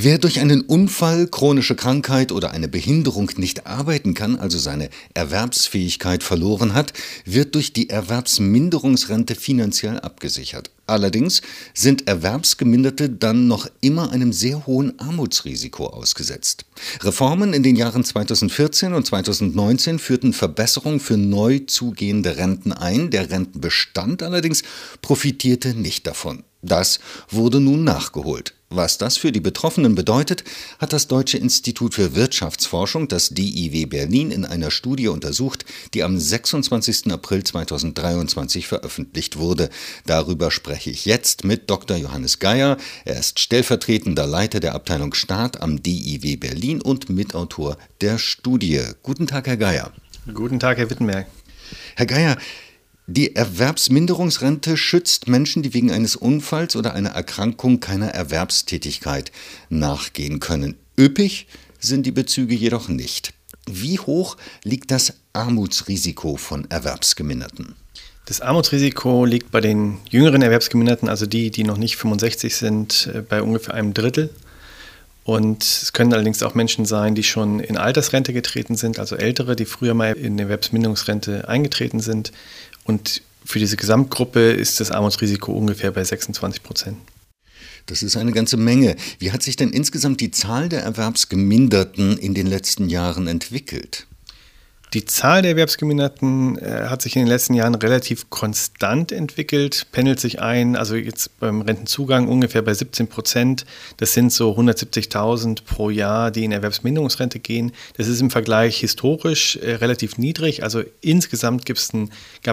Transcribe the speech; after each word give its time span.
Wer 0.00 0.18
durch 0.18 0.38
einen 0.38 0.60
Unfall, 0.60 1.26
chronische 1.26 1.74
Krankheit 1.74 2.30
oder 2.30 2.52
eine 2.52 2.68
Behinderung 2.68 3.32
nicht 3.36 3.66
arbeiten 3.66 4.14
kann, 4.14 4.36
also 4.36 4.56
seine 4.56 4.90
Erwerbsfähigkeit 5.14 6.22
verloren 6.22 6.72
hat, 6.72 6.92
wird 7.24 7.56
durch 7.56 7.72
die 7.72 7.90
Erwerbsminderungsrente 7.90 9.34
finanziell 9.34 9.98
abgesichert. 9.98 10.70
Allerdings 10.86 11.42
sind 11.74 12.06
Erwerbsgeminderte 12.06 13.10
dann 13.10 13.48
noch 13.48 13.68
immer 13.80 14.12
einem 14.12 14.32
sehr 14.32 14.68
hohen 14.68 14.96
Armutsrisiko 15.00 15.86
ausgesetzt. 15.86 16.64
Reformen 17.00 17.52
in 17.52 17.64
den 17.64 17.74
Jahren 17.74 18.04
2014 18.04 18.94
und 18.94 19.04
2019 19.04 19.98
führten 19.98 20.32
Verbesserungen 20.32 21.00
für 21.00 21.16
neu 21.16 21.58
zugehende 21.66 22.36
Renten 22.36 22.72
ein, 22.72 23.10
der 23.10 23.32
Rentenbestand 23.32 24.22
allerdings 24.22 24.62
profitierte 25.02 25.74
nicht 25.74 26.06
davon. 26.06 26.44
Das 26.62 27.00
wurde 27.30 27.58
nun 27.58 27.82
nachgeholt. 27.82 28.54
Was 28.70 28.98
das 28.98 29.16
für 29.16 29.32
die 29.32 29.40
Betroffenen 29.40 29.94
bedeutet, 29.94 30.44
hat 30.78 30.92
das 30.92 31.08
Deutsche 31.08 31.38
Institut 31.38 31.94
für 31.94 32.14
Wirtschaftsforschung, 32.14 33.08
das 33.08 33.30
DIW 33.30 33.86
Berlin, 33.86 34.30
in 34.30 34.44
einer 34.44 34.70
Studie 34.70 35.08
untersucht, 35.08 35.64
die 35.94 36.02
am 36.02 36.18
26. 36.18 37.10
April 37.10 37.42
2023 37.44 38.66
veröffentlicht 38.66 39.38
wurde. 39.38 39.70
Darüber 40.04 40.50
spreche 40.50 40.90
ich 40.90 41.06
jetzt 41.06 41.44
mit 41.44 41.70
Dr. 41.70 41.96
Johannes 41.96 42.40
Geier. 42.40 42.76
Er 43.06 43.18
ist 43.18 43.38
stellvertretender 43.38 44.26
Leiter 44.26 44.60
der 44.60 44.74
Abteilung 44.74 45.14
Staat 45.14 45.62
am 45.62 45.82
DIW 45.82 46.36
Berlin 46.36 46.82
und 46.82 47.08
Mitautor 47.08 47.78
der 48.02 48.18
Studie. 48.18 48.82
Guten 49.02 49.26
Tag, 49.26 49.46
Herr 49.46 49.56
Geier. 49.56 49.92
Guten 50.34 50.60
Tag, 50.60 50.76
Herr 50.76 50.90
Wittenberg. 50.90 51.26
Herr 51.96 52.06
Geier, 52.06 52.36
die 53.10 53.34
Erwerbsminderungsrente 53.34 54.76
schützt 54.76 55.28
Menschen, 55.28 55.62
die 55.62 55.72
wegen 55.72 55.90
eines 55.90 56.14
Unfalls 56.14 56.76
oder 56.76 56.92
einer 56.92 57.08
Erkrankung 57.08 57.80
keiner 57.80 58.08
Erwerbstätigkeit 58.08 59.32
nachgehen 59.70 60.40
können. 60.40 60.74
Üppig 60.98 61.46
sind 61.80 62.04
die 62.04 62.12
Bezüge 62.12 62.54
jedoch 62.54 62.88
nicht. 62.88 63.32
Wie 63.66 63.98
hoch 63.98 64.36
liegt 64.62 64.90
das 64.90 65.14
Armutsrisiko 65.32 66.36
von 66.36 66.70
Erwerbsgeminderten? 66.70 67.76
Das 68.26 68.42
Armutsrisiko 68.42 69.24
liegt 69.24 69.50
bei 69.50 69.62
den 69.62 69.96
jüngeren 70.10 70.42
Erwerbsgeminderten, 70.42 71.08
also 71.08 71.24
die, 71.24 71.50
die 71.50 71.64
noch 71.64 71.78
nicht 71.78 71.96
65 71.96 72.56
sind, 72.56 73.10
äh, 73.14 73.22
bei 73.22 73.40
ungefähr 73.40 73.72
einem 73.72 73.94
Drittel. 73.94 74.28
Und 75.28 75.62
es 75.62 75.92
können 75.92 76.14
allerdings 76.14 76.42
auch 76.42 76.54
Menschen 76.54 76.86
sein, 76.86 77.14
die 77.14 77.22
schon 77.22 77.60
in 77.60 77.76
Altersrente 77.76 78.32
getreten 78.32 78.76
sind, 78.76 78.98
also 78.98 79.14
Ältere, 79.14 79.56
die 79.56 79.66
früher 79.66 79.92
mal 79.92 80.14
in 80.14 80.38
Erwerbsminderungsrente 80.38 81.46
eingetreten 81.46 82.00
sind. 82.00 82.32
Und 82.88 83.22
für 83.44 83.58
diese 83.58 83.76
Gesamtgruppe 83.76 84.50
ist 84.50 84.80
das 84.80 84.90
Armutsrisiko 84.90 85.52
ungefähr 85.52 85.92
bei 85.92 86.02
26 86.02 86.62
Prozent. 86.62 86.96
Das 87.84 88.02
ist 88.02 88.16
eine 88.16 88.32
ganze 88.32 88.56
Menge. 88.56 88.96
Wie 89.18 89.30
hat 89.30 89.42
sich 89.42 89.56
denn 89.56 89.70
insgesamt 89.70 90.20
die 90.20 90.30
Zahl 90.30 90.70
der 90.70 90.82
Erwerbsgeminderten 90.82 92.16
in 92.16 92.32
den 92.32 92.46
letzten 92.46 92.88
Jahren 92.88 93.26
entwickelt? 93.26 94.06
Die 94.94 95.04
Zahl 95.04 95.42
der 95.42 95.52
Erwerbsgeminderten 95.52 96.58
äh, 96.58 96.86
hat 96.88 97.02
sich 97.02 97.14
in 97.14 97.22
den 97.22 97.28
letzten 97.28 97.52
Jahren 97.52 97.74
relativ 97.74 98.30
konstant 98.30 99.12
entwickelt, 99.12 99.86
pendelt 99.92 100.18
sich 100.18 100.40
ein, 100.40 100.76
also 100.76 100.96
jetzt 100.96 101.38
beim 101.40 101.60
Rentenzugang 101.60 102.26
ungefähr 102.26 102.62
bei 102.62 102.72
17 102.72 103.06
Prozent. 103.06 103.66
Das 103.98 104.14
sind 104.14 104.32
so 104.32 104.56
170.000 104.56 105.64
pro 105.64 105.90
Jahr, 105.90 106.30
die 106.30 106.44
in 106.44 106.52
Erwerbsminderungsrente 106.52 107.38
gehen. 107.38 107.72
Das 107.98 108.08
ist 108.08 108.20
im 108.20 108.30
Vergleich 108.30 108.78
historisch 108.78 109.56
äh, 109.56 109.74
relativ 109.74 110.16
niedrig. 110.16 110.62
Also 110.62 110.82
insgesamt 111.02 111.66
gab 111.66 111.76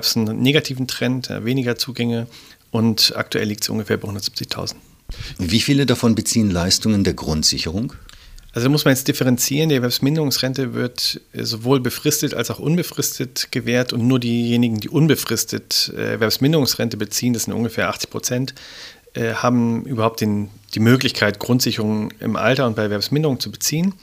es 0.03 0.17
einen 0.17 0.41
negativen 0.41 0.87
Trend, 0.87 1.29
äh, 1.29 1.45
weniger 1.45 1.77
Zugänge 1.77 2.27
und 2.69 3.13
aktuell 3.15 3.47
liegt 3.47 3.63
es 3.63 3.69
ungefähr 3.69 3.95
bei 3.95 4.09
170.000. 4.09 4.73
Wie 5.37 5.61
viele 5.61 5.85
davon 5.85 6.15
beziehen 6.15 6.49
Leistungen 6.49 7.03
der 7.03 7.13
Grundsicherung? 7.13 7.93
Also 8.55 8.69
muss 8.69 8.85
man 8.85 8.93
jetzt 8.93 9.09
differenzieren. 9.09 9.67
Die 9.67 9.75
Erwerbsminderungsrente 9.75 10.73
wird 10.73 11.19
äh, 11.33 11.43
sowohl 11.43 11.81
befristet 11.81 12.33
als 12.33 12.49
auch 12.49 12.59
unbefristet 12.59 13.49
gewährt 13.51 13.91
und 13.91 14.07
nur 14.07 14.17
diejenigen, 14.17 14.79
die 14.79 14.87
unbefristet 14.87 15.91
äh, 15.93 16.13
Erwerbsminderungsrente 16.13 16.95
beziehen, 16.95 17.33
das 17.33 17.43
sind 17.43 17.53
ungefähr 17.53 17.89
80 17.89 18.09
Prozent, 18.09 18.55
äh, 19.13 19.33
haben 19.33 19.83
überhaupt 19.83 20.21
den, 20.21 20.49
die 20.73 20.79
Möglichkeit, 20.79 21.37
Grundsicherung 21.37 22.11
im 22.21 22.37
Alter 22.37 22.65
und 22.65 22.77
bei 22.77 22.83
Erwerbsminderung 22.83 23.41
zu 23.41 23.51
beziehen. 23.51 23.93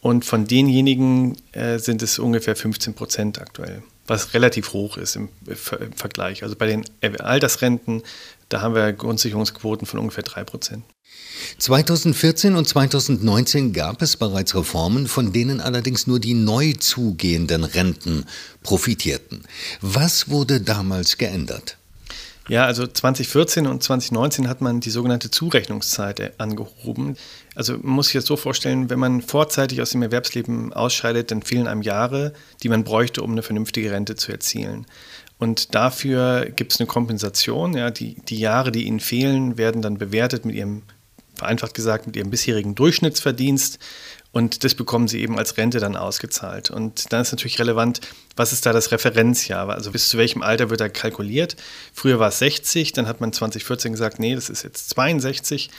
Und 0.00 0.24
von 0.24 0.46
denjenigen 0.46 1.36
sind 1.78 2.00
es 2.00 2.20
ungefähr 2.20 2.54
15 2.54 2.94
Prozent 2.94 3.40
aktuell, 3.40 3.82
was 4.06 4.34
relativ 4.34 4.72
hoch 4.72 4.96
ist 4.96 5.16
im, 5.16 5.28
im 5.46 5.92
Vergleich. 5.92 6.42
Also 6.42 6.56
bei 6.56 6.66
den 6.66 6.84
Altersrenten, 7.20 8.02
da 8.48 8.60
haben 8.60 8.74
wir 8.74 8.92
Grundsicherungsquoten 8.92 9.86
von 9.86 10.00
ungefähr 10.00 10.24
3 10.24 10.44
Prozent. 10.44 10.84
2014 11.58 12.54
und 12.54 12.66
2019 12.66 13.72
gab 13.72 14.02
es 14.02 14.16
bereits 14.16 14.54
Reformen, 14.54 15.06
von 15.06 15.32
denen 15.32 15.60
allerdings 15.60 16.06
nur 16.06 16.20
die 16.20 16.34
neu 16.34 16.72
zugehenden 16.72 17.64
Renten 17.64 18.24
profitierten. 18.62 19.44
Was 19.80 20.28
wurde 20.28 20.60
damals 20.60 21.18
geändert? 21.18 21.76
Ja, 22.48 22.64
also 22.64 22.86
2014 22.86 23.66
und 23.66 23.82
2019 23.82 24.48
hat 24.48 24.60
man 24.60 24.78
die 24.78 24.90
sogenannte 24.90 25.30
Zurechnungszeit 25.30 26.40
angehoben. 26.40 27.16
Also 27.56 27.72
man 27.78 27.94
muss 27.96 28.06
sich 28.06 28.14
das 28.14 28.26
so 28.26 28.36
vorstellen, 28.36 28.88
wenn 28.88 29.00
man 29.00 29.20
vorzeitig 29.20 29.82
aus 29.82 29.90
dem 29.90 30.02
Erwerbsleben 30.02 30.72
ausscheidet, 30.72 31.32
dann 31.32 31.42
fehlen 31.42 31.66
einem 31.66 31.82
Jahre, 31.82 32.34
die 32.62 32.68
man 32.68 32.84
bräuchte, 32.84 33.22
um 33.22 33.32
eine 33.32 33.42
vernünftige 33.42 33.90
Rente 33.90 34.14
zu 34.14 34.30
erzielen. 34.30 34.86
Und 35.38 35.74
dafür 35.74 36.46
gibt 36.54 36.72
es 36.72 36.80
eine 36.80 36.86
Kompensation. 36.86 37.74
Ja, 37.76 37.90
die, 37.90 38.16
die 38.28 38.38
Jahre, 38.38 38.70
die 38.70 38.86
ihnen 38.86 39.00
fehlen, 39.00 39.58
werden 39.58 39.82
dann 39.82 39.98
bewertet 39.98 40.44
mit 40.44 40.54
ihrem 40.54 40.82
vereinfacht 41.36 41.74
gesagt, 41.74 42.06
mit 42.06 42.16
ihrem 42.16 42.30
bisherigen 42.30 42.74
Durchschnittsverdienst. 42.74 43.78
Und 44.32 44.64
das 44.64 44.74
bekommen 44.74 45.08
sie 45.08 45.20
eben 45.20 45.38
als 45.38 45.56
Rente 45.56 45.78
dann 45.78 45.96
ausgezahlt. 45.96 46.70
Und 46.70 47.12
dann 47.12 47.22
ist 47.22 47.32
natürlich 47.32 47.58
relevant, 47.58 48.00
was 48.36 48.52
ist 48.52 48.66
da 48.66 48.72
das 48.72 48.92
Referenzjahr? 48.92 49.70
Also 49.70 49.92
bis 49.92 50.08
zu 50.08 50.18
welchem 50.18 50.42
Alter 50.42 50.68
wird 50.68 50.80
da 50.80 50.88
kalkuliert? 50.90 51.56
Früher 51.94 52.18
war 52.18 52.28
es 52.28 52.38
60, 52.40 52.92
dann 52.92 53.06
hat 53.06 53.20
man 53.20 53.32
2014 53.32 53.92
gesagt, 53.92 54.18
nee, 54.18 54.34
das 54.34 54.50
ist 54.50 54.62
jetzt 54.62 54.90
62. 54.90 55.70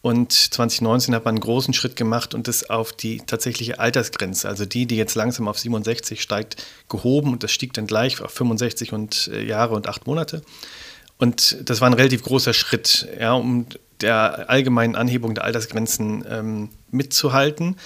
Und 0.00 0.32
2019 0.32 1.14
hat 1.14 1.24
man 1.24 1.34
einen 1.34 1.40
großen 1.40 1.74
Schritt 1.74 1.96
gemacht 1.96 2.32
und 2.32 2.46
das 2.46 2.70
auf 2.70 2.92
die 2.92 3.18
tatsächliche 3.18 3.80
Altersgrenze, 3.80 4.48
also 4.48 4.64
die, 4.64 4.86
die 4.86 4.96
jetzt 4.96 5.16
langsam 5.16 5.48
auf 5.48 5.58
67 5.58 6.22
steigt, 6.22 6.64
gehoben. 6.88 7.32
Und 7.32 7.42
das 7.42 7.50
stieg 7.50 7.72
dann 7.72 7.86
gleich 7.86 8.20
auf 8.20 8.30
65 8.30 8.92
und, 8.92 9.28
äh, 9.32 9.44
Jahre 9.44 9.74
und 9.74 9.88
acht 9.88 10.06
Monate. 10.06 10.42
Und 11.18 11.58
das 11.68 11.80
war 11.80 11.90
ein 11.90 11.94
relativ 11.94 12.22
großer 12.22 12.54
Schritt, 12.54 13.08
ja, 13.18 13.32
um 13.32 13.66
der 14.00 14.48
allgemeinen 14.50 14.94
Anhebung 14.94 15.34
der 15.34 15.44
Altersgrenzen 15.44 16.24
ähm, 16.28 16.68
mitzuhalten. 16.90 17.76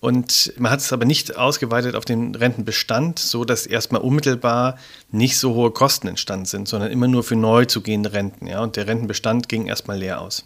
Und 0.00 0.54
man 0.58 0.72
hat 0.72 0.80
es 0.80 0.92
aber 0.94 1.04
nicht 1.04 1.36
ausgeweitet 1.36 1.94
auf 1.94 2.06
den 2.06 2.34
Rentenbestand, 2.34 3.18
so 3.18 3.44
dass 3.44 3.66
erstmal 3.66 4.00
unmittelbar 4.00 4.78
nicht 5.10 5.38
so 5.38 5.54
hohe 5.54 5.70
Kosten 5.72 6.08
entstanden 6.08 6.46
sind, 6.46 6.68
sondern 6.68 6.90
immer 6.90 7.06
nur 7.06 7.22
für 7.22 7.36
neu 7.36 7.66
zugehende 7.66 8.14
Renten. 8.14 8.46
Ja? 8.46 8.62
Und 8.62 8.76
der 8.76 8.86
Rentenbestand 8.86 9.48
ging 9.50 9.66
erstmal 9.66 9.98
leer 9.98 10.22
aus. 10.22 10.44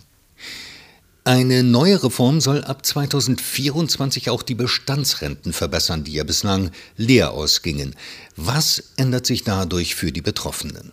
Eine 1.26 1.62
neue 1.62 2.02
Reform 2.02 2.40
soll 2.40 2.64
ab 2.64 2.84
2024 2.84 4.28
auch 4.28 4.42
die 4.42 4.54
Bestandsrenten 4.54 5.54
verbessern, 5.54 6.04
die 6.04 6.12
ja 6.12 6.24
bislang 6.24 6.70
leer 6.96 7.30
ausgingen. 7.30 7.94
Was 8.36 8.92
ändert 8.96 9.24
sich 9.24 9.44
dadurch 9.44 9.94
für 9.94 10.12
die 10.12 10.20
Betroffenen? 10.20 10.92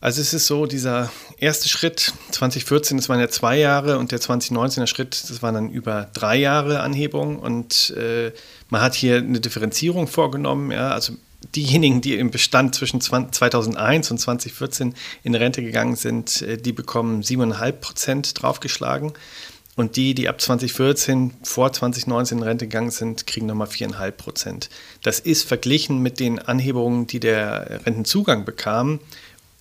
Also 0.00 0.20
es 0.20 0.32
ist 0.32 0.46
so, 0.46 0.66
dieser 0.66 1.10
erste 1.38 1.68
Schritt 1.68 2.12
2014, 2.30 2.96
das 2.98 3.08
waren 3.08 3.18
ja 3.18 3.28
zwei 3.28 3.58
Jahre 3.58 3.98
und 3.98 4.12
der 4.12 4.20
2019er 4.20 4.86
Schritt, 4.86 5.28
das 5.28 5.42
waren 5.42 5.54
dann 5.54 5.70
über 5.70 6.08
drei 6.12 6.36
Jahre 6.36 6.80
Anhebung 6.80 7.40
und 7.40 7.90
äh, 7.96 8.30
man 8.70 8.80
hat 8.80 8.94
hier 8.94 9.16
eine 9.16 9.40
Differenzierung 9.40 10.06
vorgenommen. 10.06 10.70
Ja, 10.70 10.90
also 10.90 11.14
diejenigen, 11.56 12.00
die 12.00 12.14
im 12.14 12.30
Bestand 12.30 12.76
zwischen 12.76 13.00
2001 13.00 14.10
und 14.12 14.18
2014 14.18 14.94
in 15.24 15.34
Rente 15.34 15.62
gegangen 15.62 15.96
sind, 15.96 16.42
äh, 16.42 16.58
die 16.58 16.72
bekommen 16.72 17.22
7,5 17.22 17.72
Prozent 17.72 18.42
draufgeschlagen. 18.42 19.14
Und 19.74 19.94
die, 19.94 20.12
die 20.12 20.28
ab 20.28 20.40
2014 20.40 21.34
vor 21.44 21.72
2019 21.72 22.38
in 22.38 22.44
Rente 22.44 22.66
gegangen 22.66 22.90
sind, 22.90 23.28
kriegen 23.28 23.46
nochmal 23.46 23.68
4,5 23.68 24.10
Prozent. 24.10 24.70
Das 25.04 25.20
ist 25.20 25.46
verglichen 25.46 26.02
mit 26.02 26.18
den 26.18 26.40
Anhebungen, 26.40 27.06
die 27.06 27.20
der 27.20 27.86
Rentenzugang 27.86 28.44
bekam, 28.44 28.98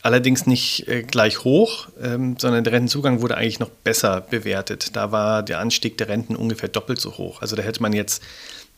allerdings 0.08 0.46
nicht 0.46 0.88
äh, 0.88 1.04
gleich 1.04 1.44
hoch, 1.44 1.90
ähm, 2.02 2.38
sondern 2.40 2.64
der 2.64 2.72
Rentenzugang 2.72 3.22
wurde 3.22 3.36
eigentlich 3.36 3.60
noch 3.60 3.70
besser 3.70 4.22
bewertet. 4.22 4.96
Da 4.96 5.12
war 5.12 5.44
der 5.44 5.60
Anstieg 5.60 5.98
der 5.98 6.08
Renten 6.08 6.38
ungefähr 6.38 6.70
doppelt 6.70 7.02
so 7.02 7.18
hoch. 7.18 7.42
Also 7.42 7.58
da 7.58 7.62
hätte 7.62 7.82
man 7.82 7.92
jetzt 7.92 8.24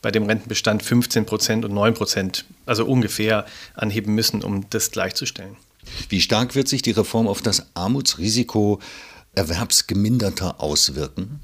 bei 0.02 0.10
dem 0.10 0.24
Rentenbestand 0.24 0.82
15 0.82 1.26
Prozent 1.26 1.64
und 1.64 1.72
9 1.72 1.94
Prozent, 1.94 2.46
also 2.66 2.84
ungefähr, 2.84 3.46
anheben 3.74 4.12
müssen, 4.12 4.42
um 4.42 4.68
das 4.70 4.90
gleichzustellen. 4.90 5.56
Wie 6.08 6.20
stark 6.20 6.56
wird 6.56 6.66
sich 6.66 6.82
die 6.82 6.90
Reform 6.90 7.28
auf 7.28 7.42
das 7.42 7.64
Armutsrisiko 7.74 8.80
Erwerbsgeminderter 9.36 10.60
auswirken? 10.60 11.38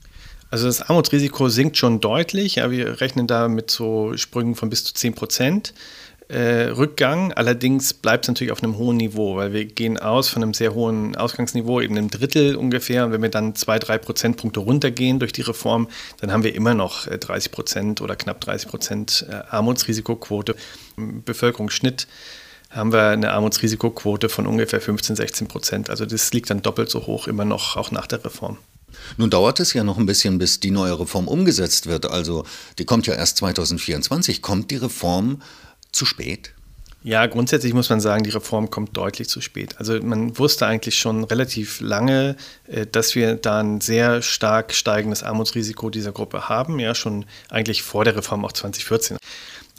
Also 0.51 0.67
das 0.67 0.83
Armutsrisiko 0.83 1.49
sinkt 1.49 1.77
schon 1.77 2.01
deutlich. 2.01 2.57
Ja, 2.57 2.73
wir 2.73 3.01
rechnen 3.01 3.29
da 3.29 3.47
mit 3.47 3.71
so 3.71 4.17
Sprüngen 4.17 4.57
von 4.57 4.69
bis 4.69 4.83
zu 4.83 4.95
10 4.95 5.15
Prozent. 5.15 5.75
Äh, 6.29 6.69
Rückgang. 6.69 7.33
Allerdings 7.33 7.95
bleibt 7.95 8.25
es 8.25 8.29
natürlich 8.29 8.53
auf 8.53 8.63
einem 8.63 8.77
hohen 8.77 8.97
Niveau, 8.97 9.37
weil 9.37 9.53
wir 9.53 9.65
gehen 9.65 9.99
aus 9.99 10.29
von 10.29 10.43
einem 10.43 10.55
sehr 10.55 10.75
hohen 10.75 11.17
Ausgangsniveau, 11.17 11.81
eben 11.81 11.97
einem 11.97 12.11
Drittel 12.11 12.57
ungefähr. 12.57 13.05
Und 13.05 13.13
wenn 13.13 13.23
wir 13.23 13.29
dann 13.29 13.55
zwei, 13.55 13.79
drei 13.79 13.99
Prozentpunkte 13.99 14.61
runtergehen 14.61 15.19
durch 15.19 15.33
die 15.33 15.43
Reform, 15.43 15.89
dann 16.21 16.33
haben 16.33 16.43
wir 16.43 16.55
immer 16.55 16.75
noch 16.75 17.07
30 17.07 17.51
äh, 17.51 17.55
Prozent 17.55 18.01
oder 18.01 18.17
knapp 18.17 18.41
30 18.41 18.69
Prozent 18.69 19.27
äh, 19.31 19.35
Armutsrisikoquote. 19.51 20.57
Im 20.97 21.23
Bevölkerungsschnitt 21.23 22.09
haben 22.71 22.93
wir 22.93 23.09
eine 23.09 23.33
Armutsrisikoquote 23.33 24.29
von 24.29 24.47
ungefähr 24.47 24.81
15, 24.81 25.17
16 25.17 25.49
Prozent. 25.49 25.91
Also 25.91 26.07
das 26.07 26.33
liegt 26.33 26.51
dann 26.51 26.63
doppelt 26.63 26.91
so 26.91 27.07
hoch 27.07 27.29
immer 27.29 27.45
noch, 27.45 27.77
auch 27.77 27.91
nach 27.91 28.07
der 28.07 28.25
Reform. 28.25 28.59
Nun 29.17 29.31
dauert 29.31 29.61
es 29.61 29.73
ja 29.73 29.85
noch 29.85 29.99
ein 29.99 30.07
bisschen, 30.07 30.39
bis 30.39 30.61
die 30.61 30.71
neue 30.71 30.99
Reform 30.99 31.29
umgesetzt 31.29 31.87
wird. 31.87 32.07
Also 32.07 32.45
die 32.79 32.85
kommt 32.85 33.07
ja 33.07 33.15
erst 33.15 33.37
2024. 33.39 34.43
Kommt 34.43 34.71
die 34.71 34.77
Reform 34.77 35.43
zu 35.97 36.05
spät? 36.05 36.53
Ja, 37.07 37.27
grundsätzlich 37.27 37.73
muss 37.73 37.89
man 37.89 38.01
sagen, 38.01 38.25
die 38.25 38.31
Reform 38.31 38.69
kommt 38.69 38.97
deutlich 38.97 39.29
zu 39.29 39.41
spät. 39.41 39.77
Also 39.79 40.03
man 40.03 40.37
wusste 40.39 40.67
eigentlich 40.67 40.99
schon 40.99 41.23
relativ 41.23 41.81
lange, 41.81 42.35
äh, 42.67 42.85
dass 42.85 43.15
wir 43.15 43.37
da 43.37 43.61
ein 43.61 43.81
sehr 43.81 44.23
stark 44.23 44.75
steigendes 44.75 45.23
Armutsrisiko 45.23 45.89
dieser 45.89 46.11
Gruppe 46.11 46.49
haben, 46.49 46.81
ja 46.81 46.97
schon 46.97 47.25
eigentlich 47.49 47.83
vor 47.83 48.05
der 48.05 48.17
Reform 48.17 48.45
auch 48.45 48.51
2014. 48.51 49.19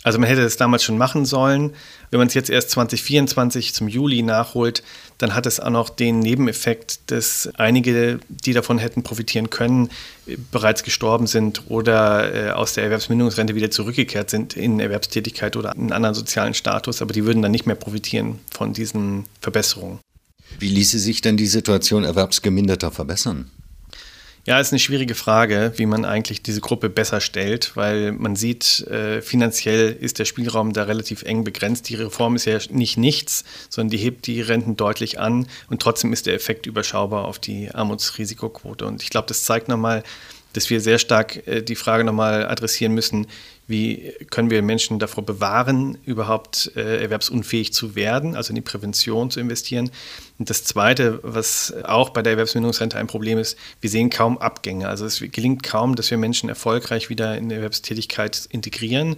Also 0.04 0.20
man 0.20 0.30
hätte 0.30 0.42
es 0.42 0.58
damals 0.58 0.84
schon 0.84 0.98
machen 0.98 1.26
sollen. 1.26 1.74
Wenn 2.12 2.20
man 2.20 2.28
es 2.28 2.34
jetzt 2.34 2.50
erst 2.50 2.70
2024 2.72 3.74
zum 3.74 3.88
Juli 3.88 4.22
nachholt, 4.22 4.84
dann 5.18 5.34
hat 5.34 5.46
es 5.46 5.60
auch 5.60 5.70
noch 5.70 5.90
den 5.90 6.20
Nebeneffekt, 6.20 7.12
dass 7.12 7.50
einige, 7.56 8.20
die 8.30 8.54
davon 8.54 8.78
hätten 8.78 9.04
profitieren 9.04 9.50
können, 9.50 9.90
bereits 10.52 10.84
gestorben 10.84 11.28
sind 11.28 11.64
oder 11.70 12.34
äh, 12.34 12.52
aus 12.52 12.74
der 12.74 12.84
Erwerbsminderungsrente 12.86 13.56
wieder 13.56 13.72
zurückgekehrt 13.72 14.30
sind 14.30 14.56
in 14.56 14.80
Erwerbstätigkeit 14.80 15.58
oder 15.58 15.72
einen 15.72 15.92
anderen 15.92 16.16
sozialen 16.16 16.54
Status, 16.54 17.02
aber 17.02 17.14
die 17.14 17.26
würden 17.26 17.42
dann 17.42 17.52
nicht 17.52 17.66
mehr 17.66 17.76
profitieren 17.76 18.40
von 18.52 18.74
diesen 18.74 19.26
Verbesserungen. 19.42 20.00
Wie 20.60 20.70
ließe 20.70 21.00
sich 21.00 21.22
denn 21.22 21.38
die 21.38 21.48
Situation 21.48 22.04
Erwerbsgeminderter 22.04 22.92
verbessern? 22.92 23.52
Ja, 24.48 24.62
ist 24.62 24.72
eine 24.72 24.80
schwierige 24.80 25.14
Frage, 25.14 25.74
wie 25.76 25.86
man 25.86 26.06
eigentlich 26.06 26.42
diese 26.42 26.62
Gruppe 26.62 26.88
besser 26.90 27.20
stellt, 27.20 27.76
weil 27.76 28.14
man 28.14 28.38
sieht, 28.38 28.80
äh, 28.88 29.22
finanziell 29.22 29.92
ist 29.92 30.20
der 30.20 30.24
Spielraum 30.24 30.72
da 30.72 30.84
relativ 30.84 31.24
eng 31.24 31.44
begrenzt. 31.44 31.90
Die 31.90 31.96
Reform 31.96 32.38
ist 32.38 32.46
ja 32.46 32.58
nicht 32.70 32.96
nichts, 32.96 33.44
sondern 33.68 33.90
die 33.90 33.98
hebt 33.98 34.26
die 34.26 34.40
Renten 34.40 34.78
deutlich 34.78 35.20
an 35.20 35.48
und 35.70 35.82
trotzdem 35.82 36.14
ist 36.14 36.28
der 36.28 36.34
Effekt 36.34 36.66
überschaubar 36.66 37.26
auf 37.26 37.40
die 37.40 37.72
Armutsrisikoquote. 37.72 38.86
Und 38.86 39.04
ich 39.04 39.10
glaube, 39.10 39.28
das 39.28 39.44
zeigt 39.44 39.68
nochmal, 39.68 40.02
dass 40.58 40.72
wir 40.72 40.82
sehr 40.82 40.98
stark 40.98 41.48
äh, 41.48 41.62
die 41.62 41.76
Frage 41.76 42.04
nochmal 42.04 42.48
adressieren 42.48 42.94
müssen, 42.94 43.28
wie 43.68 44.14
können 44.32 44.50
wir 44.50 44.64
Menschen 44.64 44.98
davor 44.98 45.24
bewahren, 45.24 46.00
überhaupt 46.04 46.72
äh, 46.76 47.04
erwerbsunfähig 47.04 47.74
zu 47.74 47.96
werden, 47.96 48.36
also 48.36 48.50
in 48.50 48.56
die 48.56 48.62
Prävention 48.62 49.30
zu 49.30 49.40
investieren. 49.40 49.92
Und 50.40 50.50
das 50.50 50.64
Zweite, 50.64 51.20
was 51.22 51.74
auch 51.84 52.10
bei 52.10 52.24
der 52.24 52.34
Erwerbsminderungsrente 52.34 52.98
ein 52.98 53.06
Problem 53.06 53.38
ist, 53.38 53.56
wir 53.82 53.90
sehen 53.90 54.10
kaum 54.10 54.40
Abgänge. 54.40 54.88
Also 54.88 55.06
es 55.06 55.24
gelingt 55.32 55.62
kaum, 55.62 55.96
dass 55.96 56.10
wir 56.10 56.18
Menschen 56.18 56.50
erfolgreich 56.50 57.10
wieder 57.10 57.38
in 57.38 57.52
Erwerbstätigkeit 57.52 58.48
integrieren. 58.50 59.18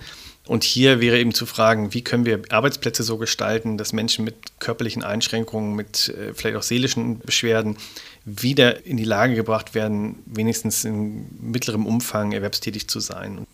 Und 0.50 0.64
hier 0.64 1.00
wäre 1.00 1.20
eben 1.20 1.36
zu 1.36 1.46
fragen, 1.46 1.94
wie 1.94 2.04
können 2.04 2.26
wir 2.26 2.42
Arbeitsplätze 2.50 3.04
so 3.04 3.20
gestalten, 3.20 3.78
dass 3.78 3.94
Menschen 3.94 4.26
mit 4.26 4.36
körperlichen 4.58 5.04
Einschränkungen, 5.04 5.76
mit 5.76 6.10
äh, 6.10 6.34
vielleicht 6.34 6.58
auch 6.58 6.64
seelischen 6.64 7.20
Beschwerden 7.20 7.78
wieder 8.26 8.84
in 8.84 8.98
die 8.98 9.04
Lage 9.04 9.36
gebracht 9.36 9.76
werden, 9.76 10.16
wenigstens 10.26 10.86
in 10.86 11.28
mittlerem 11.40 11.86
Umfang 11.86 12.32
erwerbstätig 12.32 12.90
zu 12.90 13.00
sein. 13.00 13.46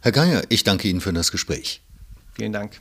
Herr 0.00 0.12
Geier, 0.12 0.42
ich 0.48 0.64
danke 0.64 0.88
Ihnen 0.88 1.02
für 1.02 1.12
das 1.12 1.30
Gespräch. 1.30 1.82
Vielen 2.36 2.54
Dank. 2.54 2.80